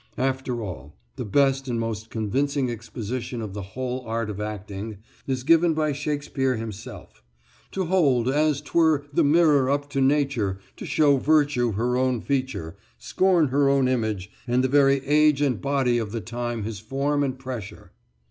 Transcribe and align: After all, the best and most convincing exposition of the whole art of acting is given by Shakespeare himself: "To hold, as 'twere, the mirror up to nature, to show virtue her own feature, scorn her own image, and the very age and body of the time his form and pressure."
After 0.17 0.63
all, 0.63 0.95
the 1.15 1.23
best 1.25 1.67
and 1.67 1.79
most 1.79 2.09
convincing 2.09 2.71
exposition 2.71 3.39
of 3.39 3.53
the 3.53 3.61
whole 3.77 4.01
art 4.07 4.31
of 4.31 4.41
acting 4.41 4.97
is 5.27 5.43
given 5.43 5.75
by 5.75 5.91
Shakespeare 5.91 6.55
himself: 6.55 7.21
"To 7.73 7.85
hold, 7.85 8.27
as 8.27 8.61
'twere, 8.61 9.05
the 9.13 9.23
mirror 9.23 9.69
up 9.69 9.91
to 9.91 10.01
nature, 10.01 10.57
to 10.77 10.87
show 10.87 11.17
virtue 11.17 11.73
her 11.73 11.97
own 11.97 12.19
feature, 12.19 12.77
scorn 12.97 13.49
her 13.49 13.69
own 13.69 13.87
image, 13.87 14.31
and 14.47 14.63
the 14.63 14.67
very 14.67 15.05
age 15.05 15.39
and 15.39 15.61
body 15.61 15.99
of 15.99 16.11
the 16.11 16.19
time 16.19 16.63
his 16.63 16.79
form 16.79 17.21
and 17.23 17.37
pressure." 17.37 17.91